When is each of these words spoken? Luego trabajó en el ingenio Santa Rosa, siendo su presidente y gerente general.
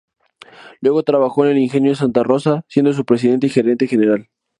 Luego 0.79 1.03
trabajó 1.03 1.45
en 1.45 1.51
el 1.51 1.57
ingenio 1.59 1.93
Santa 1.93 2.23
Rosa, 2.23 2.65
siendo 2.67 2.91
su 2.91 3.05
presidente 3.05 3.45
y 3.45 3.51
gerente 3.51 3.85
general. 3.85 4.29